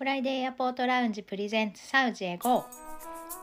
[0.00, 2.64] フライデーエアポートラウンジプレゼンツサウジへ GO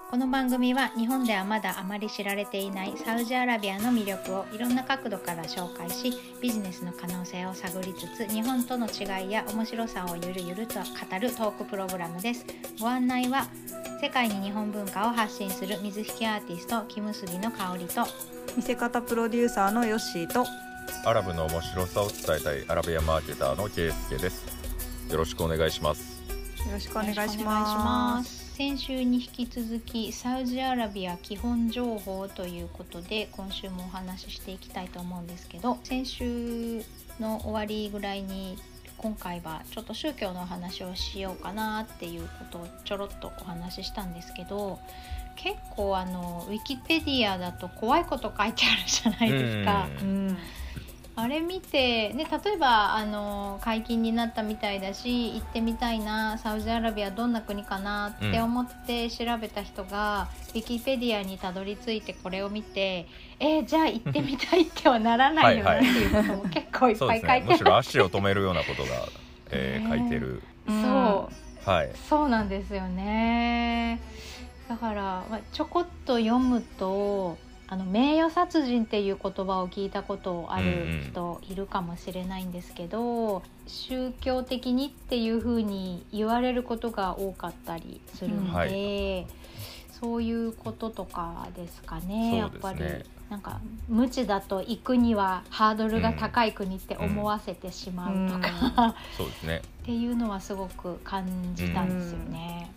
[0.09, 12.43] この番組は日本ではまだあまり知られていないサウジアラビアの魅力をいろんな角度から紹介しビジネスの可能性を探りつつ日本との違いや面白さをゆるゆると語るトークプログラムです。
[12.81, 13.45] ご案内は
[14.01, 18.03] 世界に日本文化を発信する水引アーティスト木結びの香りと
[18.55, 20.43] 見せ方プロデューサーのヨッシーと
[21.05, 24.57] アラブの面白さを伝えたいアラビアマーケターのケイスケです。
[25.11, 26.16] よろしくお願いします
[26.65, 28.29] よろしくお願いしまます。
[28.29, 36.83] す先週に引き続きサウジアラビア基本情報ということで今週もお話ししていきたいと思うんですけど先週
[37.19, 38.57] の終わりぐらいに
[38.97, 44.79] 今回はちょっと宗教のお話をしようかなっていうことをちょろっとお話ししたんですけど
[45.35, 49.87] 結構あのウィキペディアだと怖いこと書いてあるじゃないですか。
[50.01, 50.37] うん
[51.19, 63.07] あれ見て、ね、例えばあの解禁になったみたいだし行ってみたいなサウジアラビアどんな国かなって思って調べた人が、ウィキペディアにたどり着いてこれを見て
[63.39, 67.45] えーじゃあ行ってみたいってはならないよなっていうことも結構いっぱい書いてある。
[67.45, 67.45] ね。
[67.49, 68.89] むしろ足を止めるようなことが、
[69.49, 69.97] えーね。
[69.99, 70.43] 書いてる。
[70.67, 71.31] そ
[71.65, 71.91] うはい。
[72.07, 73.99] そうなんですよね。
[74.69, 77.37] だから、まあ、ちょこっと読むと
[77.69, 89.33] あの名誉殺人っていう言葉を聞いたことある人いるかもしれないんですけど、宗教的にっていうふうに言われることが多かったりするので、は
[89.99, 92.79] そういうこととかですかねやっぱり。
[93.29, 93.59] なんか
[93.89, 99.61] 無知だと行くにはハードルが高い国って思わせてしまうとか、そうですね。
[99.83, 102.71] っていうのはすごく感じたんですよね。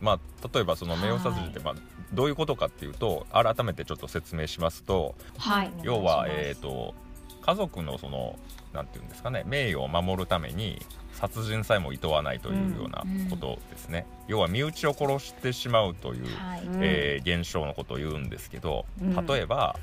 [0.00, 1.74] まあ例えばその名誉殺人って、まあ、
[2.12, 6.94] どういうことかっていうと改めてちょっと説明しますとはい、要は、えー、と
[7.42, 8.38] 家族のその
[8.72, 10.80] なんていうんですかね名誉を守るために
[11.18, 16.78] 殺人さえも厭わないというようなことですね、要は身内を殺してしまうという、はい、うん。
[16.80, 19.26] えー現象のことを言うんですけど、うん。
[19.26, 19.76] 例えば、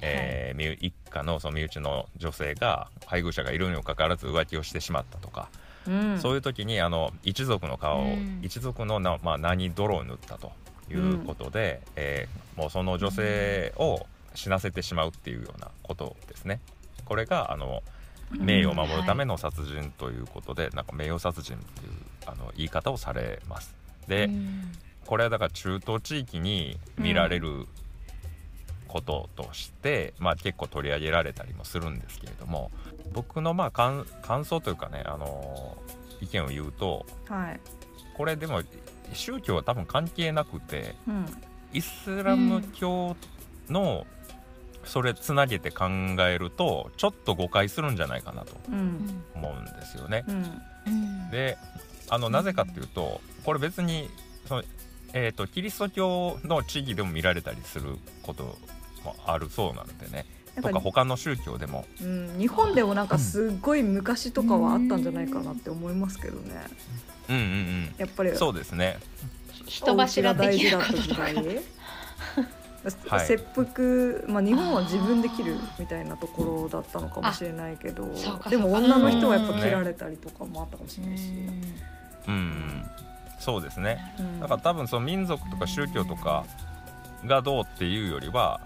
[0.00, 5.48] えー身一家のその身内の女性が配偶者がいるにもかかわらず浮気をしてしまったとか、
[5.88, 6.18] うん。
[6.20, 8.40] そういう時にあの一族の顔を、うん。
[8.42, 10.52] 一族のな、まあ、名に泥を塗ったと
[10.90, 16.60] いうことで、えーもうその女性を死なせてしまうっていうようなことですね。
[17.04, 17.82] これがあの
[18.30, 21.90] 名誉を守るための殺人ということで、なんか名誉殺人っていう
[22.26, 23.74] あの言い方をされます。
[24.08, 24.72] で、うん。
[25.04, 27.66] これはだから中東地域に見られる
[28.88, 32.70] こととして、まあ、結構取り上げられたりもするんですけれども
[33.12, 35.76] 僕のまあ感感想というかね、あの
[36.20, 37.60] 意見を言うとはい。
[38.16, 38.62] これでも
[39.12, 41.26] 宗教は多分関係なくてうん。
[41.72, 43.16] イスラム教
[43.68, 44.06] の
[44.84, 45.86] それつなげて考
[46.20, 49.22] えるとちょっと誤解するんじゃないかなとうん。
[49.34, 50.24] 思うんですよね。
[50.28, 50.62] うん。
[50.86, 51.30] うん。
[51.30, 51.58] で
[52.08, 54.08] あのなぜかっていうとこれ別に
[54.46, 54.62] その、
[55.12, 58.56] えー、とキリスト教の地域でも見られたりすること
[59.04, 60.24] もあるそうなんでね
[60.62, 61.86] とか他の宗教でも。
[62.00, 66.62] うん、日本でもなんかすっごい昔とかはあったんじゃないかなって思いますけどね。
[67.28, 67.94] うんうんうん。
[67.98, 68.98] やっぱりそうですね。
[69.66, 71.62] 人柱的なこととかお家が大事だった時代？
[73.08, 73.26] はい。
[73.26, 81.32] 切腹、まあ、日本は自分で切るみたいなところだったのかもしれないけどあそうかでも女の人はやっぱうん切られたりとかもあったかもしれないし、
[82.28, 82.84] うんうん。
[83.40, 84.14] そうですね。
[84.18, 84.40] うん。
[84.40, 86.44] だから多分その民族とか宗教とか
[87.24, 88.60] がどうっていうよりは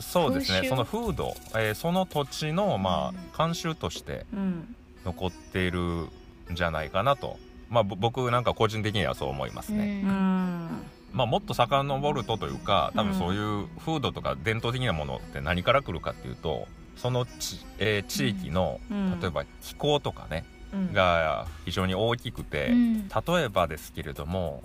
[0.00, 0.68] そうですね。
[0.68, 3.16] その風土、えーその土地のまうん。
[3.16, 4.74] あ慣習としてうん。
[5.04, 6.08] 残っているん
[6.52, 7.38] じゃないかなと。
[7.70, 10.02] まあぼ僕なんか個人的にはそう思いますね。
[10.04, 10.68] うん。
[11.12, 16.66] まあ、もっと遡るとというか多分そういう風土とか伝統的なものって何から来るかっていうと
[16.96, 19.20] そのち、えー地域のうん。
[19.20, 20.92] 例えば気候とかねうん。
[20.92, 23.08] が非常に大きくてうん。
[23.08, 24.62] 例えばですけれども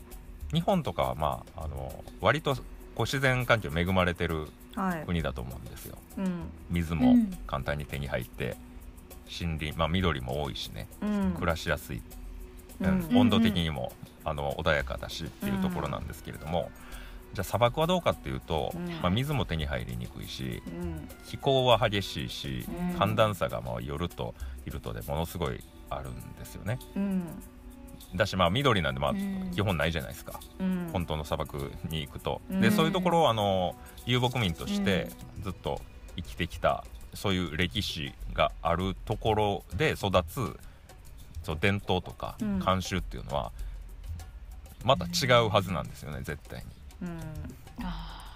[0.52, 2.56] 日本とかはまああの割と
[3.00, 5.06] こう自然環境恵まれてるはい。
[5.06, 5.98] 国だと思うんですよ。
[6.18, 6.50] うん。
[6.70, 7.32] 水もうん。
[7.48, 8.58] 簡単に手に入って
[9.42, 10.90] 森林まあ緑も多いしね。
[11.02, 11.32] うん。
[11.36, 12.02] 暮らしやすい。
[12.82, 13.08] うん。
[13.10, 13.18] うん。
[13.20, 13.94] 温度的にも、
[14.26, 16.72] あの穏やかだしっていうところなんですけれども、
[17.34, 18.90] じゃあ砂漠はどうかっていうと、うん。
[19.02, 21.08] まあ、水も手に入りにくいしうん。
[21.26, 23.00] 気候は激しいし、うん。
[23.00, 24.36] 寒暖差がまあ夜と
[24.66, 26.78] 昼とでものすごいあるんですよね。
[26.98, 27.24] うん
[28.16, 29.52] だしまあ緑なんでまあうん。
[29.52, 30.90] 基本ないじゃないですか、うん。
[30.92, 32.62] 本当の砂漠に行くと、うん。
[32.62, 33.76] でそういうところをあの
[34.06, 35.10] 遊牧民として
[35.42, 35.82] ずっと
[36.16, 36.84] 生きてきた
[37.14, 40.58] そういう歴史があるところで育つ
[41.44, 42.60] そう伝統とかうん。
[42.60, 43.52] 慣習っていうのは
[44.84, 46.80] また違うはずなんですよね絶対に。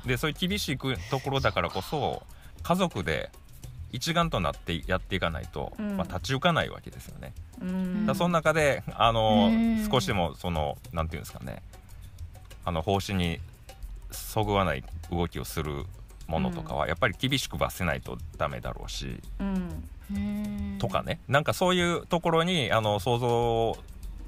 [0.06, 2.24] でそういう厳しいくところだからこそ
[2.62, 3.30] 家族で
[3.94, 5.96] 一丸となってやっていかないと、うん。
[5.96, 7.34] まあ、立ち行かないわけですよね。
[7.62, 8.06] うん。
[8.06, 9.90] だその中であのうん。
[9.90, 11.62] 少しでもそのなんていうんですかね
[12.66, 13.40] あの方針に
[14.12, 15.86] そぐわない動きをする
[16.28, 20.78] ものとかはやっぱり厳しく罰せないとダメだろうし、うんうん。
[20.80, 21.20] とかね。
[21.28, 23.78] なんかそういうところにあの想像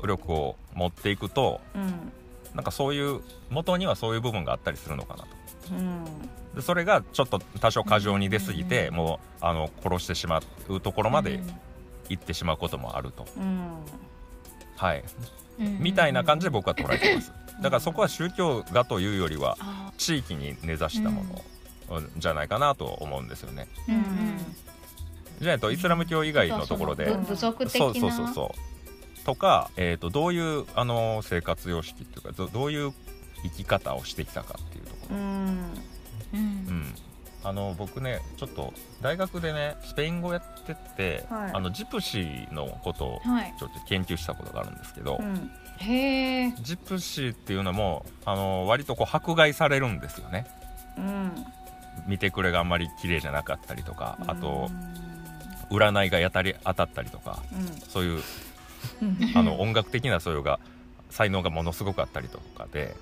[0.06, 2.12] 力を持っていくとうん。
[2.54, 5.45] なんかそういう元にはそういう部分があったりするのかなと。
[5.72, 6.06] うん。
[6.56, 8.96] でそれがちょっと多少過剰に出過ぎて、うん。
[8.96, 11.60] もうあの殺してしまうところまでうん。
[12.08, 13.74] 行ってしまうこともあると、うん。
[14.76, 15.04] はい、
[15.60, 17.32] うんみたいな感じで僕は捉えてます。
[17.62, 21.24] だからそこは宗教画というよりはあ地域に根ざしたも
[21.90, 23.68] のじゃないかなと思うんですよね。
[23.88, 24.56] ーうんうん。
[25.40, 27.80] じゃないとイスラム教以外のところで部族的な。
[27.80, 29.26] そうそうそうそう。
[29.26, 32.94] とか、えー、とどういうあの生活様式っていうかどどういう
[33.44, 35.18] 生き方をしてきたかっていうところ、うん。
[35.18, 35.58] うん。
[36.34, 36.96] うん、
[37.44, 41.52] あの僕ねちょっと大学でねスペイン語やってて、はい。
[41.54, 43.54] あのジプシーのことをはい。
[43.60, 45.52] ちょっと研究したことがあるんですけど、うん。
[45.78, 50.46] へえジプシーっていうのもあの割とこう迫害されるんですよね。
[50.98, 51.32] うん。
[52.08, 55.06] 見てくれがあんまり綺麗じゃなかったりとかあとうん
[55.72, 57.42] 占いがやたり当たったりとか
[57.90, 58.22] そういう
[59.02, 60.60] うん あの音楽的な素養が
[61.10, 62.96] 才能がものすごくあったりとかで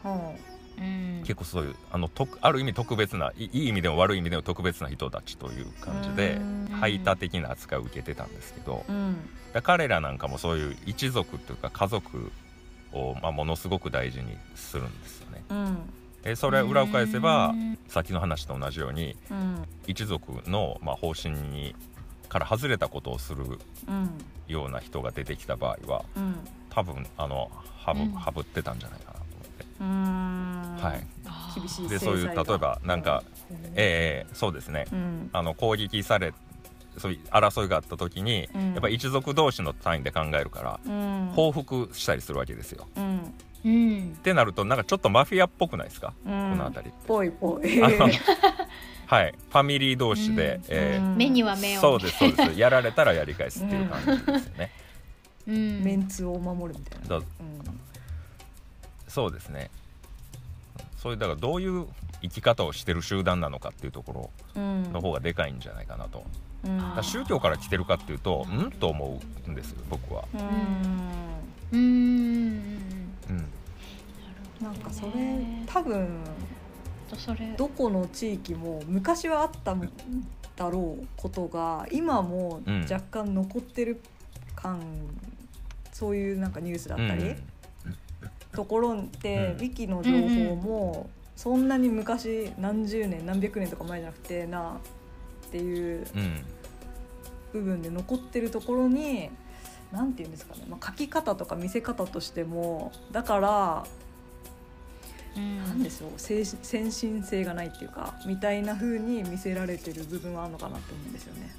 [1.22, 6.68] 結構そういうあのとある意味特別ないいい意味でも悪い意味でも特別な人たちという感じでうん。
[6.74, 9.30] 排他的な扱いを受けてたんですけどあうん。
[9.54, 12.32] だ彼らなんかもそういう一族というか家族
[12.92, 15.44] を、まあ、ものすごく大事にするんですよね。
[15.50, 15.78] うん。
[16.24, 17.78] でそれは裏を返せばうん。
[17.88, 19.64] さっきの話と同じようにうん。
[19.88, 21.76] 一族の、まあ、方針に
[22.30, 23.44] から外れたことをする
[23.88, 24.10] うん。
[24.48, 26.36] ような人が出てきた場合はうん。
[26.70, 27.94] 多分あのハ
[28.32, 29.13] ブ,、ってたんじゃないか
[29.80, 33.24] はい、厳しいでそういう例えばなんか、
[33.76, 34.86] ええそうですね。
[34.92, 35.30] うん。
[35.34, 36.34] あの攻撃され
[36.98, 38.72] そういう争いがあった時に、うん。
[38.74, 41.32] やっぱ一族同士の単位で考えるから、うん。
[41.34, 42.88] 報復したりするわけですよ。
[42.96, 43.34] うん。
[43.66, 44.16] うん。
[44.18, 46.32] ってなるとなんかちょっとマフィアっぽくないですか、うん。
[46.52, 46.94] この辺り。
[47.08, 47.84] ぽいぽい。
[47.84, 48.10] あの
[49.06, 50.64] はい、ファミリー同士で、うん。
[50.70, 51.18] えーうん。
[51.18, 51.82] 目には目を。
[51.82, 52.60] そうですそうです。
[52.60, 54.72] やられたらやり返すっていう感じですよね。
[55.48, 55.84] うん。
[55.84, 57.08] メンツを守るみたいな。
[57.08, 57.24] だうん
[59.14, 59.70] そうですね。
[60.98, 61.86] そういうだからどういう
[62.24, 64.84] 生き方をしてる集団なのかっていうとこうん。
[64.86, 66.24] ろの方がでかいんじゃないかなと、
[66.66, 67.04] うん。
[67.04, 71.80] 宗教から来てるかっていうとうんと思うんですよ僕は、うん。
[71.80, 71.82] うん。
[73.30, 73.46] うん、
[74.62, 75.12] なんかそれ
[75.68, 76.24] 多分
[77.08, 79.76] とそれどこの地域も昔はあった
[80.56, 84.02] だろうことが今もうん若干残ってる
[84.56, 84.82] 感、
[85.92, 87.44] そういうなんかニュースだったり、うん
[88.54, 89.66] ところで、うん。
[89.66, 94.80] ウィキの情報もそんなに昔何十年何百年とか前じゃなくてな
[95.48, 96.44] っていううん。
[97.54, 99.30] 部分で残ってるところに
[99.92, 103.86] 何て言うんですかね、まあ、書き方とか見せ方としてもだから
[105.36, 105.58] うん。
[105.64, 111.50] なんでしょう先進性がないっていうかみたいな風に見せられてる部分はあるのかなと思うんですよね。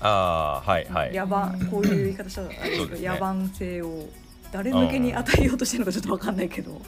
[0.00, 1.14] ああはいはい。
[1.14, 2.56] 野蛮こういう言い方したらね。
[3.00, 4.08] 野蛮性を
[4.52, 6.80] 誰向けに与えようとしてるのかちょっと分かんないけど。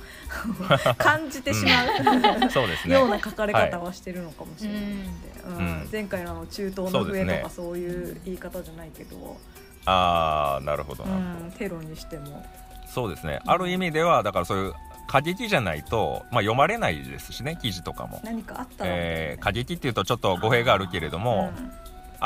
[0.99, 2.95] 感じてしまう、そうですね。
[2.95, 5.01] ような書かれ方はしてるのかもしれないので、
[5.47, 5.57] うん。
[5.57, 5.89] うん。
[5.91, 9.39] 前回のあの中東の笛とかそういう言い方じゃないけど。
[9.87, 12.45] ああなるほどうなるほど、ん、テロにしても。
[12.87, 13.41] そうですね。
[13.47, 14.75] ある意味ではだからそういう
[15.07, 18.97] 過激じゃないと、まあ、読まれないですしね記事とかも、何かあったらみたいな。
[18.97, 21.53] えー過激っていうとちょっと語弊があるけれども、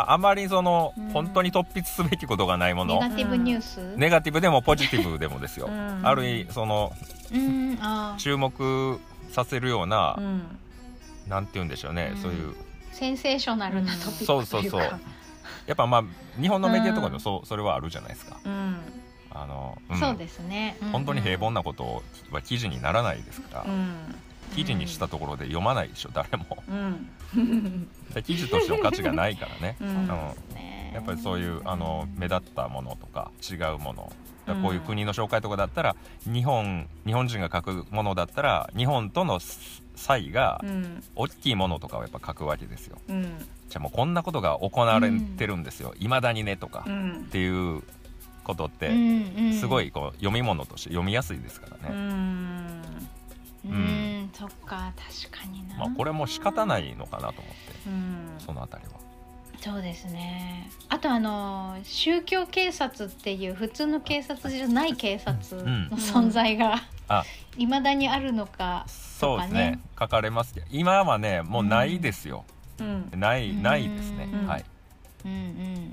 [0.00, 1.08] ああまりそのうん。
[1.10, 2.94] 本当に突筆すべきことがないもの。
[2.94, 3.96] ネガティブニュース？
[3.96, 6.00] ネガティブでもポジティブでもですよ、うん。
[6.06, 6.92] ある意味その
[8.18, 9.00] 注目
[9.30, 10.42] させるような、うん。
[11.28, 12.22] なんて言うんでしょうね、うん。
[12.22, 12.54] そういう。
[12.92, 14.80] センセーショナルなトピックそうそうそう。
[15.66, 16.04] やっぱまあ
[16.40, 18.38] 日本のメディアとかでもそうそれはあるじゃないですか。
[18.44, 18.76] うん。
[19.30, 19.98] あの、うん。
[19.98, 20.76] そうですね。
[20.92, 23.96] 本当に平凡ななことは記事にならないですから、うん
[24.58, 26.10] 記事にしたところで読まないでしょ。
[26.12, 26.62] 誰も。
[26.68, 27.88] うん。
[28.12, 29.88] で記事としての価値がないからね、うん。
[29.88, 30.36] あの
[30.92, 34.12] やっぱりそういうあの目立ったものとか違うもの。
[34.62, 39.38] こういう国の紹介とかだったら日本日本人が書くものだったら日本との
[39.94, 41.04] 差異がうん。
[41.14, 42.98] 大きいものとかをやっぱ書くわけですよ。
[43.08, 43.22] うん。
[43.68, 45.94] じゃあもうこんなことが行われてるんですよ。
[46.00, 47.24] いま、未だにねとかっうん。
[47.30, 47.82] ていう
[48.42, 48.90] ことって
[49.52, 52.82] すごいこう読み物として読みやすいですからうね、ん
[53.64, 57.88] うん、うん、そっか確かにな、まあ、これも仕方ないのかなと思って。
[57.88, 58.28] うん。
[58.38, 59.08] そのあたりは。
[59.60, 60.70] そうですね。
[60.88, 66.76] あとあの宗教警察っていう普通の警察じゃない警察の存在が
[67.08, 67.24] あ。
[67.58, 69.80] いまだにあるのかそうですね。
[69.98, 70.66] 書かれますけど。
[70.70, 72.44] 今はねもうないですよ、
[72.78, 73.10] うん。
[73.16, 73.62] ないうん。
[73.62, 74.46] ないですね、うん。
[74.46, 74.64] はい。
[75.24, 75.38] うんうん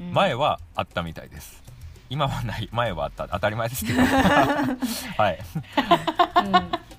[0.10, 0.14] うん。
[0.14, 1.64] 前はあったみたいです。
[2.12, 2.70] 今はない。
[2.72, 3.28] 前はあった。
[3.28, 4.02] 当たり前ですけど。
[5.18, 5.40] はい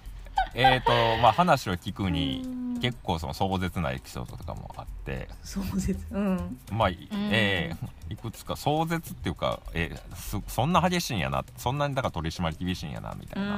[0.59, 0.91] えーと
[1.23, 2.47] まあ話を聞くに
[2.81, 5.29] 結構その壮絶なエピソードとかもあって。
[5.43, 5.99] 壮絶。
[6.11, 6.59] うん。
[6.73, 13.57] まあ、えーいくつか壮絶っていうか、えーすそんな激しいんやなそんなにだから取り締まり厳しいんやなみたいな、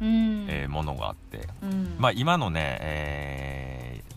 [0.00, 0.46] うん。
[0.48, 1.96] えーものがあって、うん。
[1.98, 4.10] まあ今のね、えー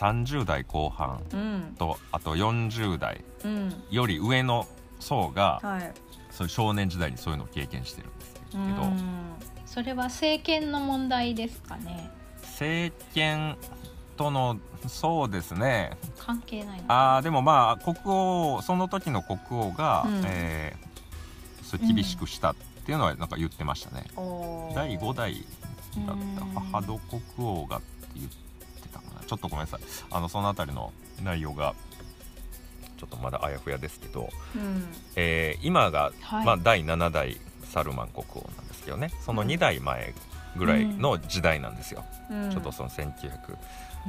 [0.00, 1.74] 30代後半うん。
[1.78, 3.82] とあと40代うん。
[3.90, 4.66] より上の
[4.98, 5.92] 層がはい。
[6.30, 9.32] そういう少年時代にそういうのを経験してるんですけど、うん
[9.72, 12.10] それは政権の問題ですかね。
[12.42, 13.56] 政権
[14.16, 14.58] との
[14.88, 15.96] そうですね。
[16.18, 20.22] 関係ないのあーでもまあ国王その時の国王が、うん。
[20.26, 20.90] えー
[21.86, 24.74] 厳しくしたっていうのはなんか言ってましたね、おー。
[24.74, 26.18] 第5代だったうん。
[26.72, 27.86] 母戸国王がって
[28.16, 29.24] 言ってたかな。
[29.24, 29.80] ちょっとごめんなさい。
[30.10, 31.76] あのその辺りの内容が
[32.98, 34.84] ちょっとまだあやふやですけど、うん。
[35.14, 36.44] えー今が、はい。
[36.44, 37.36] まあ、第7代
[37.72, 40.14] サルマン国王なんですけどねその2代前
[40.56, 42.50] ぐらいの時代なんですよ、うん。
[42.50, 43.10] ちょっとその1980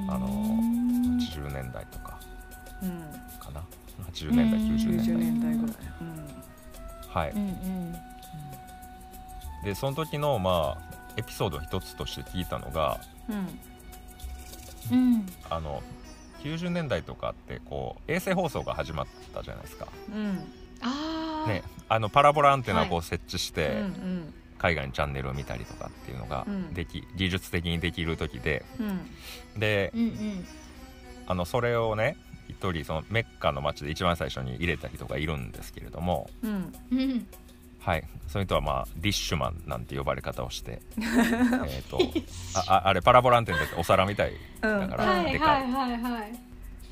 [0.07, 2.19] あのうん年代とか
[2.81, 3.01] うん
[3.39, 3.61] かな。
[4.11, 4.75] 80年代うん。
[4.75, 5.17] 90 90年代。
[5.17, 5.75] 年代ぐらい。
[7.09, 7.31] はい。
[7.31, 7.39] うん。
[7.39, 7.95] うん。
[9.63, 14.97] でその時のまあエピソード一つとして聞いたのがうん。
[14.97, 15.25] うん。
[15.49, 15.83] あの
[16.43, 20.39] 90年代とかってこう衛星放送が始まったじゃないですか、うん。
[20.81, 26.73] ああね、あのパラボラアンテナをこはう設置しうてん海外にチャンネルを見たりとかっていうのがうん。
[26.75, 28.63] でき、技術的にできる時で。
[28.79, 28.83] う
[29.57, 29.59] ん。
[29.59, 30.45] でうんうん。
[31.25, 32.15] あのそれをね
[32.47, 36.29] 一人そのメッカの街で一番最初に入れた人がいるんですけれども。
[36.43, 36.73] うん。
[36.91, 37.27] うん。
[37.79, 38.03] はい。
[38.27, 40.79] その人はまあディッシュマンなんて呼ばれ方をして。
[41.67, 41.99] えっと
[42.67, 46.39] あああれパラボラアンテナってお皿みたいだから、はいでかはいはいはい。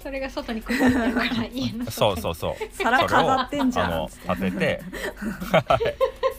[0.01, 2.69] それが外にくるから家のそう外そうそう。
[2.73, 3.93] 皿飾ってんじゃん。
[3.93, 4.81] あの当てて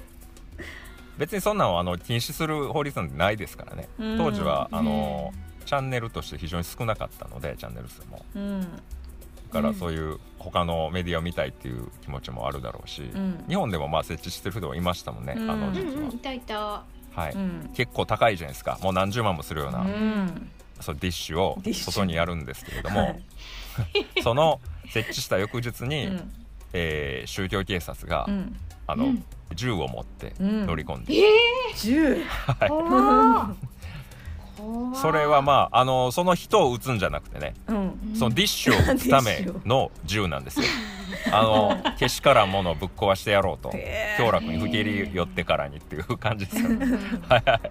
[1.20, 3.90] 別にそんなんをあの禁止する法律なんてないですからね。
[3.98, 4.16] うん。
[4.16, 5.32] 当時はあの
[5.66, 8.24] チャンネルとして非常に少なかったのでチャンネル数も。
[8.34, 8.60] うん。
[8.62, 8.66] だ
[9.52, 13.44] からそういう他のメディアを見たいっていう気持ちもあるだろうし、うん。
[13.46, 15.50] 日本でもまあ設置してる人はいましたもんね、うん。
[15.50, 16.84] あのうん時期は、うんいたいた。
[17.14, 17.70] はい、うん。
[17.74, 18.78] 結構高いじゃないですか。
[18.82, 20.50] もう何十万もするような、うん。
[20.80, 23.22] そうディッシュを外にやるんですけれども、はい。
[24.24, 24.58] その
[24.88, 26.32] 設置した翌日に、うん。
[26.72, 28.56] えー宗教警察が、うん。
[28.86, 29.24] あの、うん
[29.54, 30.66] 銃を持ってうん。
[30.66, 31.22] 乗り込んで、え
[31.76, 32.24] 銃？
[32.58, 33.54] ー、怖
[34.56, 38.14] 怖それはまああのその人を撃つんじゃなくてねうん。
[38.14, 40.66] そのディッシュを撃つための銃なんですよ。
[41.32, 43.72] あのけしからんものをぶっ壊してやろうと
[44.16, 46.86] 強楽に吹けり寄ってからにっていう感じですよね。
[47.28, 47.70] はいはい。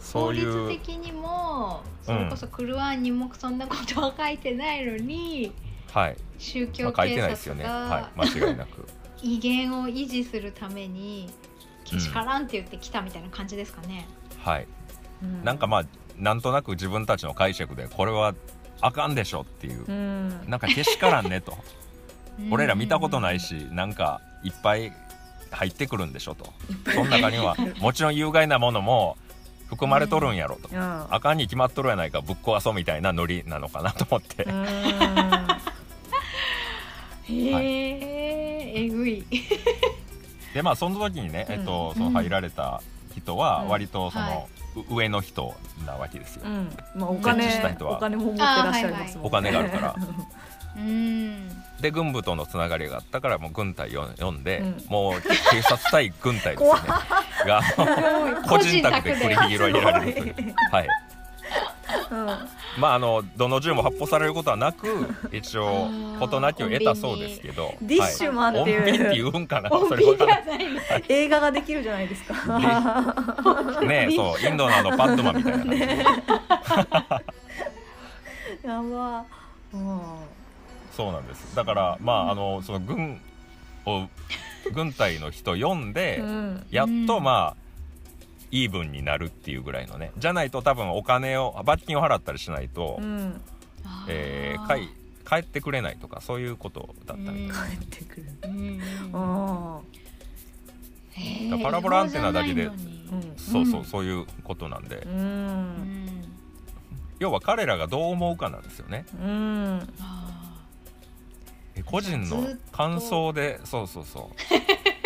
[0.00, 0.68] そういう。
[0.70, 5.52] 律的にもそれこそクルアンにもそんなことは書いてないのに、
[5.92, 7.64] はい、宗まあ、書いてないですよね。
[7.64, 8.28] はい。
[8.28, 8.86] 間違いなく。
[9.22, 11.28] 威厳を維持するために
[11.84, 14.06] けしからんって言ってきたみたいな感じですかね。
[14.38, 14.66] はい。
[15.22, 15.44] うん。
[15.44, 15.84] なんかまあ
[16.16, 18.34] なんとなく自分たちの解釈でこれは
[18.80, 19.84] あかんでしょっていう。
[19.86, 20.28] うん。
[20.48, 21.56] なんかけしからんねと。
[22.50, 23.48] 俺ら見たことないし。
[23.48, 24.92] しなんかいっぱい
[25.50, 26.52] 入ってくるんでしょと。
[26.92, 29.16] その中には もちろん有害なものも
[29.68, 30.68] 含まれとるんやろと。
[30.70, 31.06] うん。
[31.10, 34.44] あかんに決まっとるやないかぶっ壊そうみたいなノリなのかなと思って。
[34.44, 35.37] うん
[37.28, 37.64] へはい。
[37.66, 39.24] え、えぐい。
[40.54, 42.82] でまあその時にね、えっと、その入られた
[43.14, 43.68] 人はうん。
[43.68, 45.54] 割とその、はう上の人
[45.86, 46.76] なわけですよ、うん。
[46.94, 47.96] まあお金した人は。
[47.96, 49.20] お金も持ってらっしゃいますね。
[49.22, 49.94] お金があるから。
[50.76, 51.48] うん。
[51.80, 54.84] で軍部とのつながりがあったからもう軍隊を呼んで、うん。
[54.88, 56.82] もう警察対軍隊ですよね
[57.46, 57.62] が
[58.48, 60.34] 個人宅で繰り広げられるという。
[60.70, 60.84] はい。
[60.84, 61.17] うん
[62.78, 64.86] まああのどの銃も発砲されることはなく
[65.32, 65.88] 一応
[66.20, 67.74] 事なきを得たそうですけど。
[67.82, 69.70] ディッシュマンっていうはい、って言うんかな？
[69.72, 70.38] おそれわかんな。
[71.08, 72.34] 映画ができるじゃないですか。
[73.82, 75.86] ねそうインドのあのパッドマンみたいな感じで。
[78.64, 79.24] やば。
[79.72, 80.00] うん。
[80.92, 81.54] そうなんです。
[81.54, 83.20] だからまああのその軍
[83.86, 84.06] を
[84.72, 86.66] 軍隊の人呼んで、うん。
[86.70, 87.24] やっとうん。
[87.24, 87.57] まあ
[88.50, 90.12] イーブンになるっていうぐらいのね。
[90.18, 93.40] じゃないと多分お金を罰金を払ったりしないと、うん。
[94.08, 94.88] えー帰
[95.28, 98.26] 帰ってくれないとかそういうことだったみたい、帰ってくる。
[98.44, 98.80] うん。
[99.12, 99.80] あ
[101.12, 103.84] へーだからパラボラアンテナだけでうんそうそううん。
[103.84, 105.16] そういうことなんで、ううん。
[105.20, 106.24] ん
[107.18, 109.04] 要は彼らがどう思うかなんですよね。
[109.20, 109.88] うん。
[111.84, 114.34] 個人の感想でそうそうそう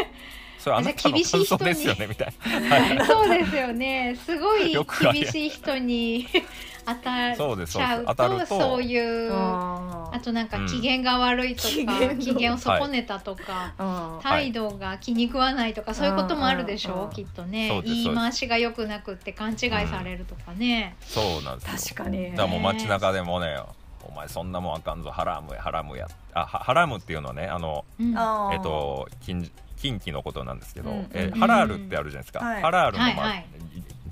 [0.63, 1.59] それあなたのじゃあ厳しい人に。
[1.59, 2.35] 感想ですよねみたい
[2.71, 2.99] な、はい。
[2.99, 4.17] ー そうですよね。
[4.25, 4.73] すごい
[5.13, 6.27] 厳しい人に
[6.85, 8.47] 当たっそうですちゃうとと。
[8.47, 17.07] そういうああとなんかうん機嫌が悪いとか、機嫌機嫌を損ねたとか、あ態度が気に食わないとかそういうこともあるでしうんうんうん。
[17.07, 21.95] ょうきっとね言い回しが良くなくって勘違いされるとかね、そうなんですよ。
[21.97, 22.35] 確かに。
[22.35, 23.57] だもう街中でもね
[24.05, 25.11] 「お前そんなもんあかんぞ。
[25.11, 28.09] ハラムやハラムや」あはハラムっていうのはねあのうん。
[28.53, 29.49] えっと禁
[29.83, 31.41] 禁忌のことなんですけど、うんえうん。
[31.41, 32.63] ハラールってあるじゃないですか、はい。
[32.63, 33.47] ハラールの、まあはいはい。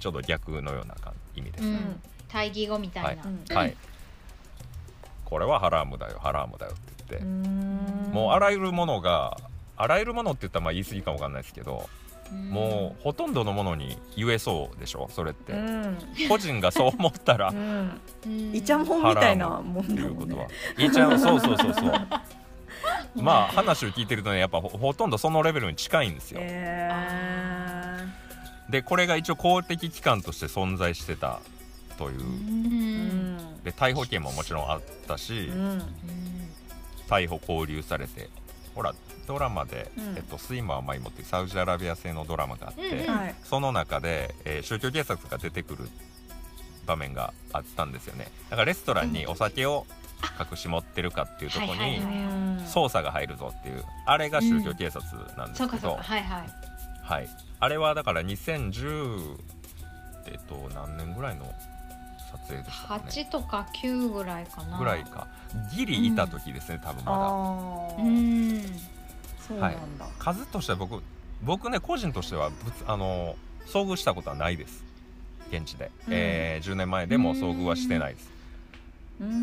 [0.01, 1.75] ちょっと逆のような感意味です、うん。
[1.75, 3.77] ん対義語みたいな、はい。
[5.25, 6.19] これはハラームだよ。
[6.21, 8.11] ハラームだよって言って、ん。
[8.13, 9.37] もうあらゆるものが
[9.77, 11.89] あらゆるものって言ったらまあ言い過ぎかもわかんないですけど、
[12.33, 12.51] うん。
[12.51, 15.09] もうほとんどのものに言えそうでしょ？
[15.13, 15.99] それって、うん。
[16.29, 18.01] 個人がそう思ったら、っうん。
[18.27, 18.55] うん。
[18.57, 20.03] イチャモンみたいなもんてだもんね。
[20.03, 20.47] いうことは、
[20.79, 21.93] いいちゃんそうそうそうそう
[23.15, 26.91] まあ話を聞いてるとねやっぱほほとんどそのレベルに近いんですよ、え
[28.71, 31.41] でこれが一応公的機関として存在してた
[31.99, 32.21] という。
[32.21, 33.37] うん。
[33.37, 35.83] んで逮捕権ももちろんあったし、うん。
[37.09, 38.31] 逮捕拘留されて
[38.75, 38.95] ほら
[39.27, 40.17] ドラマで、うん。
[40.17, 43.19] えっと、スイマーマイモっていうサウジアラビア製のドラマがあって、うんうん。
[43.19, 43.35] はい。
[43.45, 45.89] その中で、えー宗教警察が出てくる
[46.87, 48.29] 場面があったんですよね。
[48.49, 49.87] だからレストランにお酒を
[50.51, 52.05] 隠し持ってるかっていうところにはいはい。
[52.05, 55.03] はいうん捜査が入るぞっていうあれが宗教警察
[55.37, 56.03] なんですけど、そうかそうか。
[56.03, 56.49] はいはい。
[57.03, 59.37] はい、あれはだから2010
[60.27, 61.53] えっと何年ぐらいの
[62.31, 63.05] 撮影でしたかね。
[63.09, 64.79] 8とか9ぐらいかな。
[64.79, 65.27] ぐらいか。
[65.75, 67.19] ギリいた時ですね、多分まだ。
[67.19, 67.29] あ
[67.99, 68.79] うーん
[69.49, 70.07] そうなんだ。
[70.19, 71.03] 数としては僕
[71.43, 73.35] 僕ね個人としてはぶつあの
[73.67, 74.85] 遭遇したことはないです。
[75.51, 76.13] 現地で、うん。
[76.15, 78.31] えー10年前でも遭遇はしてないです。
[78.35, 78.40] うん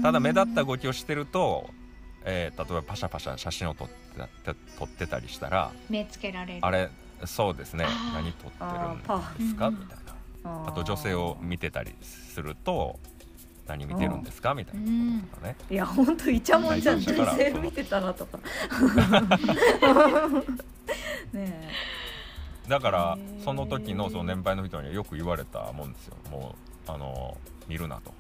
[0.01, 1.69] ただ目立った動きをしてると、
[2.25, 3.95] えー例えばパシャパシャ写真を撮って
[4.77, 6.59] 撮ってたりしたら目つけられる。
[6.65, 6.89] あれ
[7.25, 7.85] そうですね。
[8.13, 9.67] 何撮ってるんですか？
[9.67, 9.97] うんみたい
[10.43, 10.63] な。
[10.67, 12.99] あと女性を見てたりすると
[13.67, 14.53] 何見てるんですか？
[14.55, 14.87] みたいなこ
[15.31, 15.55] ととかね。
[15.69, 16.99] いや本当イチャモンじゃん。
[16.99, 18.39] 女性見てたらとか。
[21.33, 21.69] ね
[22.67, 26.17] だからその時のその年配の人にはよく言われたもんですよ。
[26.29, 26.55] も
[26.87, 27.37] うあの
[27.67, 28.13] 見るなと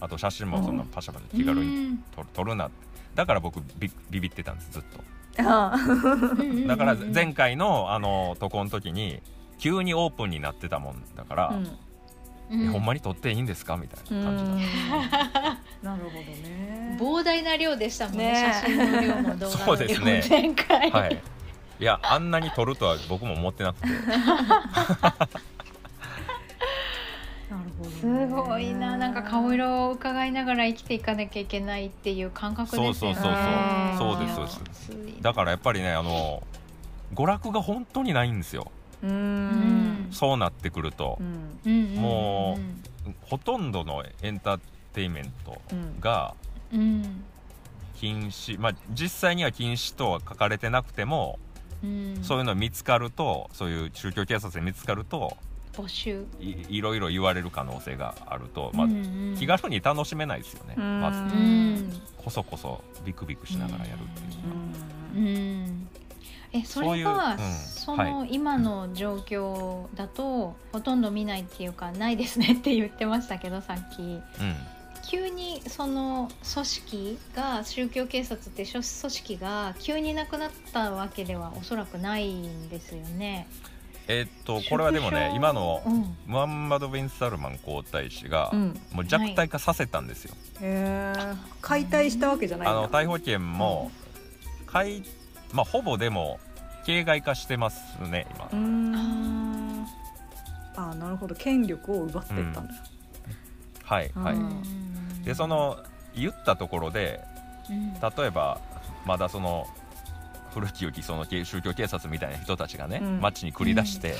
[0.00, 2.86] あと写真もそんなパシャパシャ気軽に撮る撮るなって。
[3.14, 4.98] だから僕ビビビってたんですずっと。
[5.36, 5.44] だ
[6.76, 9.20] から前回のあの渡航の時に
[9.58, 11.78] 急にオープンになってたもんだから、うん。
[12.48, 13.76] えほんまに撮っていいんですか？
[13.76, 14.62] みたいな感じ
[15.10, 15.40] だった。
[15.82, 16.96] なるほどね。
[17.00, 18.52] 膨大な量でしたもんねね。
[18.62, 20.04] 写真の量も動画そうの量も。
[20.04, 20.40] ですね。
[20.42, 21.22] 前回、はい。
[21.78, 23.88] いやあんなに撮るとは僕も思ってなくて
[28.00, 32.94] すごいななんか顔色を伺いながら生きていかなきゃいけないっていう感覚ですよね。
[32.94, 33.32] そうそうそう
[33.98, 34.16] そう。
[34.16, 34.90] そうですそうです。
[34.90, 36.42] ついだからやっぱりねあの
[37.14, 38.70] 娯楽が本当にないんですよ。
[39.02, 40.08] ううん。
[40.08, 41.18] んそうなってくると。
[41.20, 41.26] う、ん。
[41.64, 42.58] うんうんうんも
[43.22, 44.60] ほとんどのエンター
[44.92, 46.00] テインメントうん。
[46.00, 46.34] が
[46.72, 47.24] うん。
[47.94, 51.38] 禁止まあ実際には禁止とは書かれてなくても、
[51.82, 52.18] うん。
[52.22, 55.36] そういうの見つかるとそういう宗教警察に見つかると
[55.76, 56.26] 募集。
[56.40, 59.36] いいろいろ言われる可能性があると、まあうんうん。
[59.38, 61.00] 気軽に楽しめないですよね、うん。
[61.00, 61.18] まず。
[61.18, 62.02] うん。
[62.16, 65.88] こそこそビクビクしながらやるっていう、うん。
[66.52, 67.38] えそそういうれがうん。
[67.54, 74.02] その今の状況だとほとんど見ないっていうかないですねって言ってましたけどさっき。
[74.02, 74.22] うん。
[75.08, 83.46] 急にその組織が宗教警察って組織が急になくなったわけではおそらくないんですよね。
[84.08, 86.16] えーっとこれはでもね今のうん。
[86.26, 88.80] ムハンマド・ビン・サルマン皇太子が、うん。
[88.92, 93.90] もう弱体化させたんですよ、へえ解体したわけじゃないあの逮捕権も、
[94.66, 95.02] 解
[95.52, 96.38] まあほぼでも
[96.84, 99.86] 形骸化してますね今、うーん。
[100.76, 100.94] あー。
[100.94, 101.34] なるほど。
[101.34, 102.74] 権力を奪っていったんだ。
[103.82, 105.22] はいはい、うん。
[105.24, 105.78] でその
[106.14, 107.20] 言ったところで
[107.68, 107.92] うん。
[107.94, 108.60] 例えば
[109.04, 109.66] まだその
[110.56, 113.20] 古き良きその宗教警察みたいな人たちがね、うん。
[113.20, 114.14] 街に繰り出して、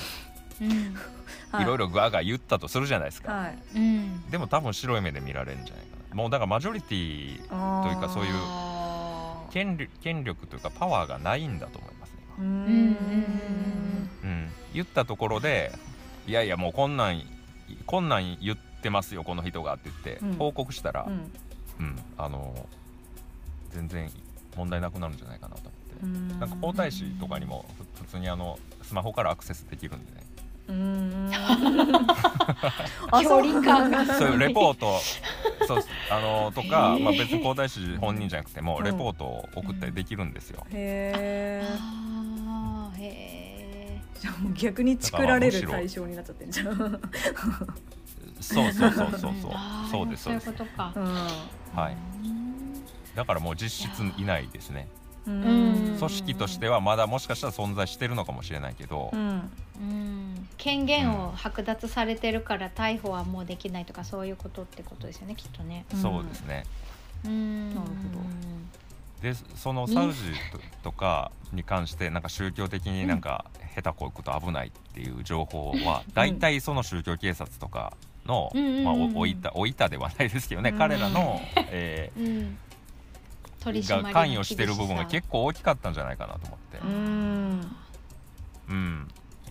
[0.61, 0.95] うん。
[1.59, 3.57] いろいろガーガー言ったとするじゃないですか、はい。
[3.75, 4.29] うん。
[4.29, 6.15] でも多分白い目で見られるんじゃないかな。
[6.15, 8.33] もうだからマジョリティというかそういう
[9.51, 12.17] 権力権力というかパワーがないんだと思いますね。
[12.37, 12.43] う
[14.27, 14.49] ん。
[14.73, 15.71] 言ったところで
[16.27, 17.23] いやいやもうこんなん
[17.87, 20.33] こんなん言ってますよこの人がって言ってうん。
[20.35, 21.87] 報告したら、ううん。
[21.87, 22.67] んあの
[23.71, 24.11] 全然
[24.55, 25.71] 問題なくなるんじゃないかなと
[26.39, 30.23] なんか皇太子とかにもふ普通にあのスマホからアクセスできるんでね。
[30.67, 31.31] うーん。
[33.21, 34.99] 距離感がそういうレポート。
[35.67, 38.83] そうあのとか、まあ、別に皇太子本人じゃなくてもうん。
[38.83, 47.01] レポートを送ったりできるんですよ、へえあーへじゃあもう逆にチクられる対象になっちゃってんじゃん。
[48.39, 49.51] そうそうそうそうそう。
[49.91, 50.93] そうですそういうことか。
[50.95, 50.99] う。
[50.99, 51.03] ん。
[51.75, 51.97] はい。
[53.15, 54.87] だからもう実質いないですね
[55.27, 59.51] 組織としてはまだもしかしたら存在してるのかもしれないけど、うん。
[59.79, 65.85] うん権限を剥奪されてるから逮捕はもうできないとかそういうことってことですよねきっとね。
[65.93, 66.01] うん。
[66.01, 66.63] そうですね。
[67.25, 67.75] うん。
[67.75, 67.87] なるほ
[69.21, 70.19] でそのサウジ
[70.51, 77.93] ととかに関してなんか宗教的になんか下手こいこと危ないっていう情報は大体その宗教警察とか
[78.25, 81.39] の、うんまあ、いたおいたではないですけどね、うん彼らの、
[81.71, 82.66] えー
[83.63, 86.77] が関与してる部分が結構大きかったんじゃないかなと思って。
[86.77, 87.75] さ、うん。
[88.69, 89.07] うん、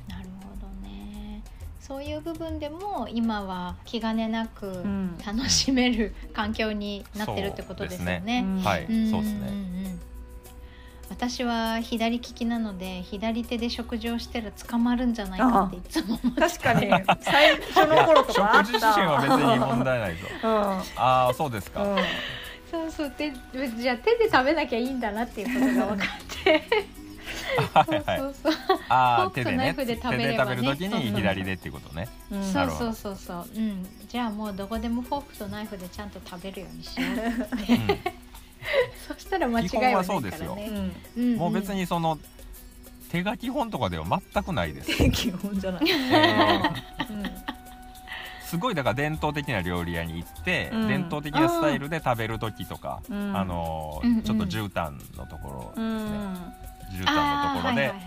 [0.08, 1.42] なるほどね。
[1.80, 5.18] そういう部分でも今は気兼ねなくん。
[5.24, 8.44] 楽しめる環境になってるってことですよね。
[8.46, 8.60] う。
[8.60, 8.62] ん。
[8.62, 9.50] はい、んそうですね。
[9.50, 10.00] んん
[11.08, 16.40] 私は左利きなので左手で食事をしてら捕まるんじゃないかっていつも思って。
[16.40, 16.90] 確かに。
[17.20, 18.72] 最初の頃とかあった。
[18.72, 20.26] 食事自身は別に問題ないぞ。
[20.42, 20.50] うん。
[20.50, 20.82] あ
[21.28, 21.96] あそうですか、うん
[22.76, 23.12] そうそう。
[23.16, 23.32] で
[23.78, 26.62] じゃあ手で食べなきゃいいんだなっていうことが分かって。
[27.72, 28.52] はいはいそうそう
[28.88, 29.74] ああフォークと手でね。
[29.74, 32.08] 手で食べる時に左でっていうことね。
[32.30, 32.44] うん。
[32.44, 33.46] そうそうそうそう。
[33.56, 33.86] うん。
[34.08, 37.98] じゃあもうどこでもフォークとナイフでちゃんと食べるようにしよううん。
[39.08, 40.54] そしたら間違いははないそうですよ。
[40.54, 41.36] からねうん。
[41.36, 42.18] もう別にその
[43.10, 45.82] 手書き本とかでは全くないです、基本じゃない。
[45.90, 47.10] えー。
[47.10, 47.55] うん
[48.46, 50.88] すごいだから伝統的な料理屋に行って、うん。
[50.88, 53.36] 伝統的なスタイルで食べる時とか、うん。
[53.36, 54.22] あのーうんうん。
[54.22, 56.34] ちょっと絨毯のところうですね、ん。
[56.92, 58.00] 絨毯のところで、あーはいはいはい。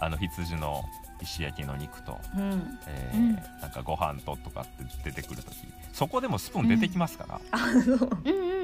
[0.00, 0.82] あの羊の
[1.22, 2.78] 石焼きの肉と、うん。
[2.86, 5.56] えーうんなんかご飯ととかって出てくる時
[5.92, 8.10] そこでもスプーン出てきますから、あそう。
[8.24, 8.63] うん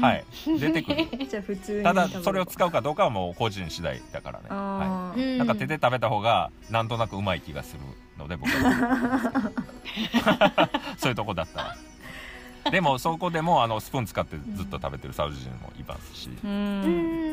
[0.00, 0.24] はい。
[0.58, 1.06] 出てくる。
[1.28, 7.80] じゃあ普通にただそれを使うかどうかはもう個人次第だからね、はい、なんか手で食べた方がなんとなくうまい気がする
[8.18, 9.52] ので僕は。
[10.96, 11.76] そういうとこだったら
[12.70, 16.28] でもそこでもあのスプーン使ってずっと食べてるサウジ人もいますし、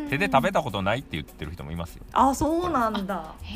[0.10, 2.04] 手で食べたことないって言ってる人もいますよ。
[2.13, 3.36] あそうなんだ。
[3.43, 3.56] へ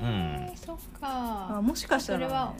[0.00, 0.56] え、うん。
[0.56, 2.24] そっあかもしかしたらね。
[2.24, 2.54] それは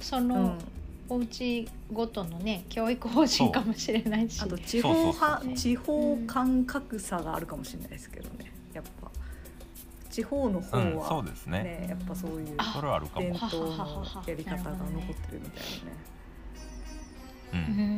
[0.00, 0.28] そうん。
[0.28, 0.58] の、
[1.08, 4.40] お家ごとのね教育方針かもしれないし。
[4.42, 9.10] あと地方派地方感覚差があるかもしれないですけどねやっぱ。
[10.10, 11.62] 地方の方うんそうはですね。
[11.62, 16.06] ねやっぱそういう伝統のやり方が残ってるみたいなね。
[17.52, 17.95] ううんん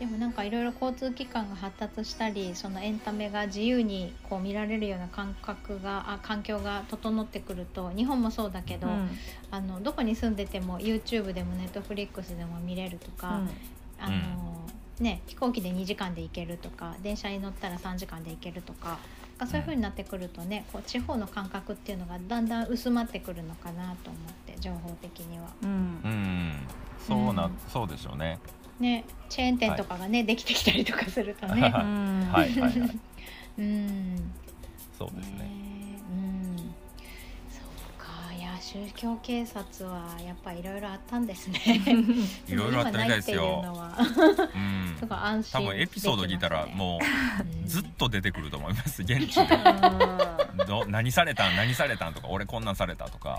[0.00, 9.10] でもなんかいろいろ交通機関が発達したりそのエンタメが自由にこう見られるような感覚があ環境が整ってくると日本もそうだけど、うん。
[9.50, 13.42] あのどこに住んでても YouTube でも Netflix でも見れるとか、
[13.98, 19.00] あのね、飛行機で2時間で行けるとか電車に乗ったら3時間で行けるとか
[19.46, 25.48] そういう風になってくるとねこう地方の感覚っていうのがだんだん薄まってくるのかなと思って情報的には。
[25.62, 25.68] うん。
[25.68, 26.68] うん。
[27.06, 27.52] そうな、うん。
[27.68, 28.38] そうでしょうね
[28.80, 31.62] ねチェーン店とかがね、できてきたりとかするとね。
[31.62, 32.28] は いうん。
[32.32, 32.98] はいはいはい。
[33.58, 34.32] うん。
[34.98, 35.50] そうですね。
[36.10, 36.56] うん。
[37.48, 38.32] そうか。
[38.36, 41.60] いや宗教警察はやっぱいろいろあったんですね。
[42.48, 43.62] いろいろあったみたいですよ。
[44.54, 44.96] うん。
[44.98, 51.56] すごい安心多分エピソード聞いたらうもうずっと出てくると思います現地であど何されたん？
[51.56, 52.14] 何されたん？
[52.14, 53.38] とか俺こんなんされたとか。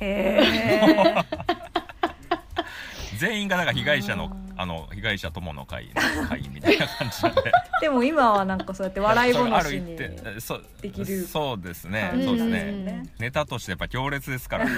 [3.17, 7.51] 全員がだから被害者のうんあの被害者友の会の会みたいな感じなんで。
[7.81, 13.03] でも今はなんかそうやって笑い話にる一定そうできるそうですねそうですね。
[13.19, 14.71] ネタとしてやっぱ強烈ですからね。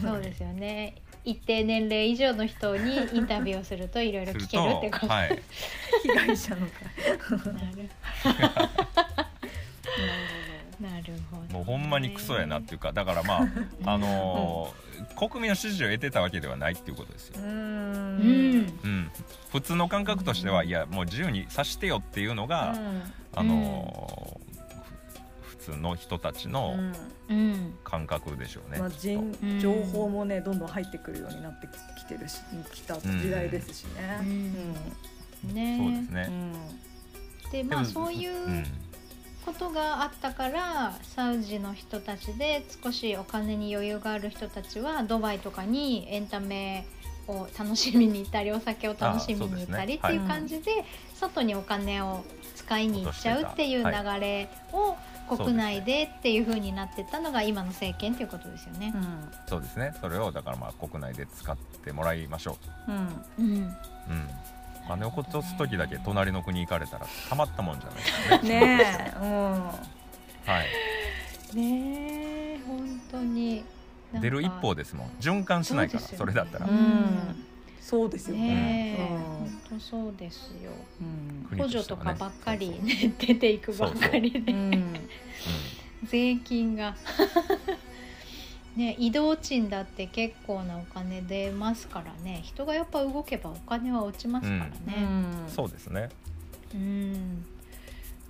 [0.00, 0.96] そうですよね。
[1.24, 5.42] 一定年齢以上の人にインタビューをするといろいろ聞けるってこと、はい。
[6.02, 6.72] 被害者の会。
[7.52, 7.88] なる
[10.80, 13.48] なるほどね、もうほんまにクソやなっていうかだからまあ
[13.92, 14.86] あのー
[15.16, 17.40] 国民の支持を得てたわけではないっていうことですよ。
[17.42, 18.80] う、んうん。
[18.84, 19.10] うん、
[19.52, 22.74] 普通の感覚としてはいやもう自由にさしてよっていうのが、
[23.34, 24.46] あのー
[25.42, 26.76] ふ普通の人たちの
[27.28, 27.74] うん。
[27.84, 28.90] 感覚でしょうね、まあ、
[29.60, 31.66] 情報もねどんどん入ってくるようになって
[31.98, 32.40] きてるし
[32.72, 34.18] きた時代ですしね。
[34.20, 35.54] うん。
[35.54, 35.78] ね。
[35.78, 36.26] そうですね、
[37.44, 37.50] うん。
[37.50, 38.64] でまあそういううん
[39.46, 46.84] ことがあったからサウジの人たちで少しお金に余裕がある人たちはドバイとかにエンタメ
[47.28, 52.24] を楽しみに行ったりお酒を楽しみに行ったりっていう感じで外にお金を
[52.56, 54.96] 使いに行っちゃうっていう流れを
[55.28, 58.92] 国内でっていう風になってったのが今の政権っていうことですよね。
[59.48, 59.92] そうですね。
[60.00, 62.56] それをだからまあ国内で使ってもらいましょ
[62.88, 62.94] うん。
[63.38, 64.12] うん、うう
[64.86, 68.60] ん金を落とす時だけ隣の国行かれたらたまったもんじゃないですね。
[68.60, 69.26] ねえ、 うん。
[69.66, 69.72] は
[71.52, 71.56] い。
[71.56, 73.64] ねえ本当に。
[74.12, 74.28] なんか。
[74.28, 75.08] 出る一方ですもん。
[75.20, 76.26] 循環しないからそ,、ね。
[76.26, 77.46] れだったら、うん。
[77.80, 78.46] そうですよね。
[78.48, 80.72] ねえ、本当そうですよ。
[81.00, 81.46] うん。
[81.48, 84.72] 国補助とかばっかりね出ていくばっかりで、うん。
[84.72, 85.08] うん。
[86.04, 86.96] 税金が
[88.76, 92.40] ね移動賃だって結構なお金出ますからね。
[92.44, 94.72] 人がやっぱ動けばお金は落ちますからね。
[94.98, 95.48] うん。
[95.48, 96.10] そうですね。
[96.74, 97.44] うん。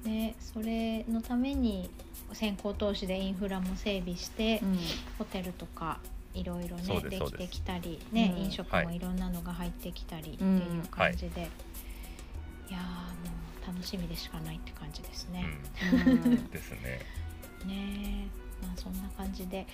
[0.05, 1.91] でそれのために
[2.33, 4.79] 先行投資でインフラも整備して、うん。
[5.19, 5.99] ホテルとか
[6.35, 8.45] いろいろねできてきたり、ねうん。
[8.45, 8.99] 飲食もい。
[8.99, 11.49] ろんなのが入ってきたりってうんいう感じで、
[12.71, 13.33] い、やーも
[13.65, 15.45] う楽しみでしかないって感じですね。
[15.93, 15.99] うん。
[15.99, 16.51] うん。
[16.51, 17.01] ですね。
[17.65, 18.29] ね
[18.63, 19.67] まあそんな感じで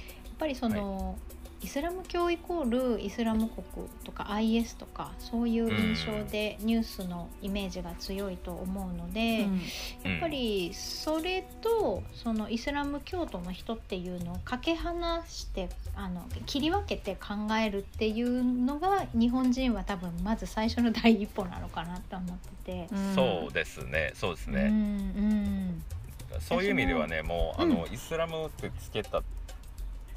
[0.43, 1.17] ぱりその、
[1.61, 22.89] イスラム教イコールイスラム国とか IS とかそういう印象でニュースのイメージが強いと思うので、やっぱりそれとそのイスラム教徒の人っていうのをかけ離してあの切り分けて考えるっていうのが日本人は多分まず最初の第一歩なのかなと思ってて。
[22.91, 23.15] うん。
[23.15, 24.11] そうですね。
[24.15, 24.63] そうですうんね、
[26.35, 26.41] うん。
[26.41, 27.71] そういう意味ではねもうあうん。
[27.71, 29.23] の、イスラムってつけた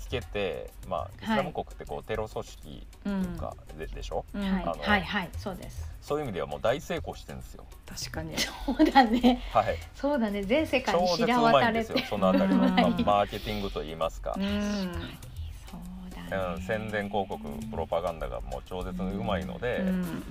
[0.05, 4.23] つけてまあイスラム国ってこうテロ組織というかで,、でしょ？
[4.33, 4.41] うん。
[4.41, 4.63] はい。
[4.63, 5.29] あのはいはい。
[5.37, 5.91] そうです。
[6.01, 7.65] そういう意味ではもう大成功してるんですよ。
[7.87, 8.37] 確かに。
[8.37, 9.41] そうだね。
[9.51, 9.77] はい。
[9.95, 10.43] そうだね。
[10.43, 12.75] 全世界に知ら渡れてまいんですよそのあたりの、うん。
[12.75, 14.43] まあ、マーケティングといいますか、うん。
[14.43, 17.39] そうだね、うん、宣伝広告
[17.71, 20.23] プロパガンダがもう超絶にうまいので、うん。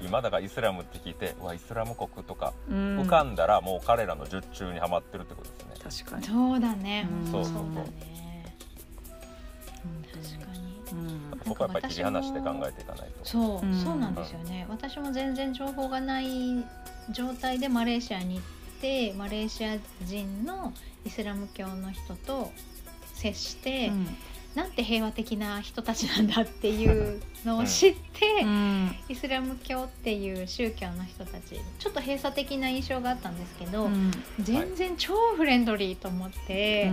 [0.00, 3.00] 今だからイスラムって聞いてうわイスラム国とかうん。
[3.00, 6.26] 浮かんだらもう彼らの術中にはまってるってことですね、確かに。
[6.26, 7.52] そうだね、うんそうそう。
[7.52, 7.64] そう
[10.12, 11.38] 確かにうん。
[11.44, 13.24] そこはやっぱり切り離して考えていかないと。
[13.24, 13.84] そう、うん。
[13.84, 14.66] そうなんですよね。
[14.68, 16.64] 私も全然情報がない
[17.10, 18.44] 状態でマレーシアに行っ
[18.80, 20.72] てマレーシア人の
[21.04, 22.52] イスラム教の人と
[23.14, 23.92] 接して、
[24.58, 28.92] なんて平和的な人たちなんだっていうのを知って、うん。
[29.08, 34.10] イスラム教っていう宗教の人たちちょっと閉鎖的な印象があったんですけど、うん。
[34.40, 36.90] 全然超フレンドリーと思って、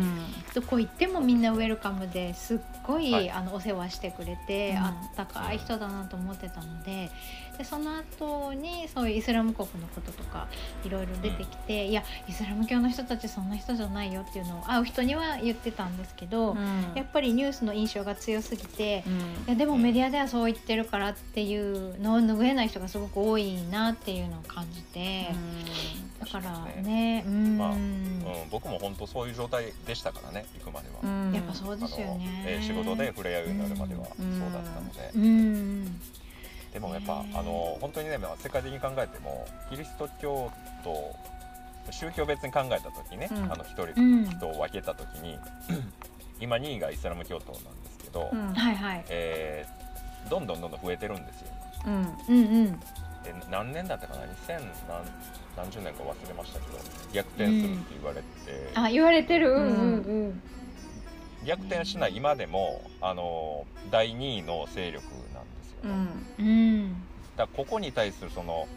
[0.54, 3.32] どこ行ってもみんなウェルカムですっごい、はい。
[3.32, 4.78] あのお世話してくれて、うん。
[4.78, 7.10] あったかい人だなと思ってたので
[7.58, 10.48] でその後にそういうイスラム国のこととか
[10.84, 16.58] いろいろ出てきて、いやイスラム教の人たちそんな人じゃないよっていうのを会う人には言ってたんですけど、うん。
[16.96, 19.04] やっぱりニュースの印象が強すぎて。
[19.08, 19.14] うん。
[19.14, 25.28] いやでもメディアではそう言ってるからっていうのを拭えない人がすごく多いなっていうのを感じて、
[26.20, 31.34] だからねうん、まあうん、僕も本当そういう状態でしたからね行くまでは、うん。
[31.34, 32.44] やっぱそうですよね。
[32.48, 36.02] えー仕事で触れ合うようになるまではそううんだったので、うん
[36.76, 40.52] でもやっぱ、ねあの本当にねまあ世界的に考えてもキリスト教
[40.84, 41.16] と
[41.90, 43.44] 宗教別に考えた時ね、うん。
[43.46, 44.26] あの一人、うん。
[44.26, 45.40] 人を分けた時に
[46.42, 48.54] 今2位がイスラム教徒なんですけど、うん。
[48.54, 49.06] はいはい。
[49.10, 51.48] えーどんどんどんどん増えてるんですよ。
[51.86, 51.94] うん
[52.28, 52.80] うんうん。
[53.24, 54.60] で何年だったかな？2000
[54.90, 55.06] 何
[55.56, 56.80] 何十年か忘れましたけど
[57.14, 59.52] 逆転するって言われて、あ言われてる？
[59.52, 59.70] うんうん。
[59.70, 60.42] うん
[61.46, 65.42] 逆転しない今でもあの第2位の勢力なんですよ、
[65.86, 66.52] うねんう
[66.88, 66.90] ん。
[66.92, 67.04] だか
[67.38, 68.68] らここに対するその、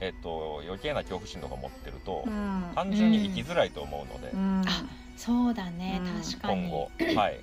[0.00, 2.64] えっと、余計な恐怖心とか持ってると、うん。
[2.74, 4.62] 単純に生きづらいと思うので、うん。
[4.66, 4.84] あ
[5.16, 6.22] そうだねうん。
[6.22, 6.62] 確かに。
[6.62, 7.40] 今後 はい。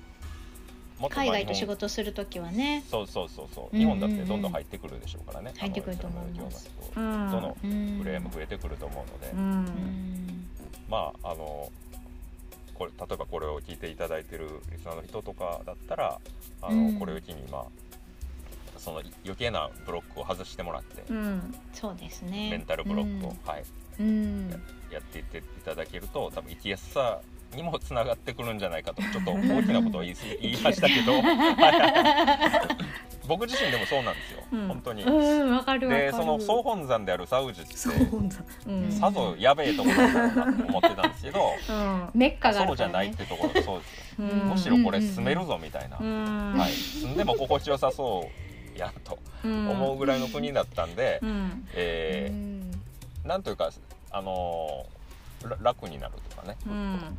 [1.10, 2.84] 海外と仕事する時はね。
[2.88, 6.70] そうそうそうそう、うん日本だってどんどん入ってくるでしょうからね、入ってくると思います。
[6.94, 10.48] あのフレーム増えてくると思うので、うんうん。
[10.88, 11.70] まああの
[12.74, 16.20] これ例えばこれを聞いていただいてるリスナーの人とかだったら
[16.60, 16.98] あの、うん。
[16.98, 17.64] これを機にまあ
[18.82, 22.50] その余計なブロックを外してもらって、うんそうですね。
[22.50, 23.64] メンタルブロックを、はい、
[24.00, 24.50] うん。
[24.90, 27.20] やっていっていただけると多分生きやすさ
[27.54, 31.12] にもつながってくるんじゃないかとちょっと大きなことを言い言いましたけど。
[33.28, 34.66] 僕自身でもそうなんですよ、うん。
[34.66, 35.04] 本当に。
[35.04, 36.06] うんわかるわかる。
[36.06, 42.08] でその総本山であるサウジってさぞやべえところだなと思ってたんですけどうん。
[42.14, 44.24] メッカがあそうじゃないってところそうですよ。
[44.24, 44.26] うん。
[44.50, 46.58] むしろこれ住めるぞみたいな、うん。
[46.58, 51.66] はい、住んでも心地よさそうやんと思うぐらいの国だったんで、うん。
[51.74, 52.82] えーうん。
[53.28, 53.70] なんというか、
[54.10, 57.18] あのーら楽になるとかね、うん。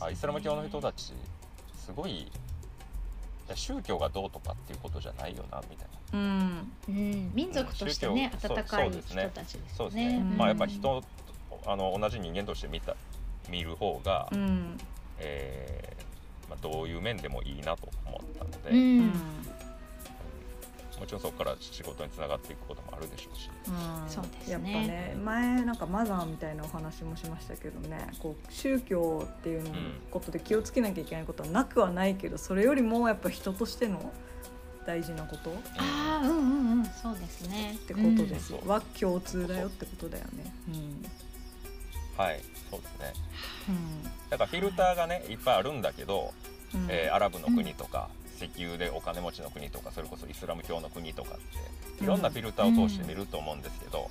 [0.00, 1.12] あイスラム教の人たち
[1.76, 2.30] すごいい
[3.48, 6.18] や宗教がどうとかっていうことじゃないよなみたいな。
[6.18, 6.72] うん。
[6.88, 7.30] うん。
[7.34, 9.30] 民族としてね温かい人そうですね。
[9.34, 10.36] たちですそうですね、ねうん。
[10.36, 11.02] まあやっぱ人
[11.66, 12.96] あの同じ人間として見た
[13.48, 14.78] 見る方が、うん。
[15.18, 19.12] えーまあ、どういう面でもいいなと思ったので、ううんん
[20.98, 24.08] もちろんそこから仕事につながっていくこともあるでしょうし、うん。
[24.08, 24.52] そうですね。
[24.52, 29.64] やっぱね前なんかマザーみたいなお話もしましたけどねこう宗教っていう
[30.10, 34.12] ことで気をつけなきゃいけないことはなくはないけどそれよりもやっぱ人としての
[34.86, 36.84] 大事なことっああうんうんうん。
[36.84, 37.76] そうですね。
[37.86, 38.68] てことですよ、うん。
[38.68, 40.52] は共通だよってことだよね。
[42.16, 43.12] はいそうですね。
[43.68, 44.02] うん。
[44.30, 46.32] だからフィルターがねいっぱいあるんだけど、
[46.74, 46.86] うん。
[46.88, 48.08] えーアラブの国とか、
[48.44, 54.10] 石油でお金持ちの国とかそれこそイスラム教の国とかっていろんなフィルターを通して見ると思うんですけど、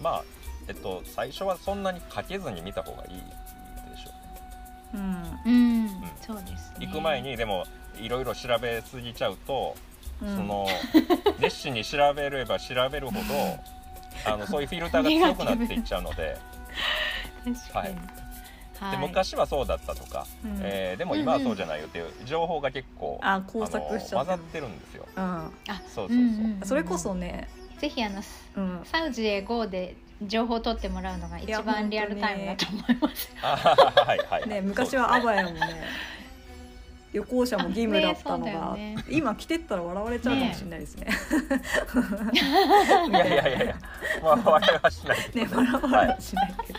[0.00, 0.24] まあ
[0.68, 3.10] えっと最初はそんなにかけずに見た方がいい
[3.90, 4.10] でしょ
[4.94, 5.02] うね。
[5.46, 5.52] うん。
[5.52, 5.90] うん、
[6.20, 6.86] そうですね。
[6.86, 7.64] 行く前にでも
[8.00, 9.74] いろいろ調べすぎちゃうと、
[10.22, 10.36] うん。
[10.36, 10.66] その
[11.38, 13.20] 熱心に調べれば調べるほど
[14.24, 16.38] あのそういうフィルターが強くなっていっちゃうので。
[17.44, 18.00] 確かに、で
[18.78, 25.06] はい昔はそうだったとか、うんえーでも今はそうじゃないよっていう情報が結構、あ工作しちゃってるあの混ざってるんですよ。
[25.16, 26.16] うんあそうそうそう。
[26.16, 26.22] うんう
[26.58, 28.22] んそれこそね、ぜひあの
[28.56, 33.30] うん、サウジへ GO で情報を取ってもらうのが一番リアルタイムだと思います。
[33.42, 34.48] あはいはい。
[34.48, 35.60] ね昔はアバヤもね
[37.16, 41.08] 旅行者も義務だったのが、よね今着てったら笑われちゃうかもしれないですね。
[43.08, 43.78] いやいやいやいや、
[44.22, 46.78] まあ笑いはしないけねど、笑われはしないけど。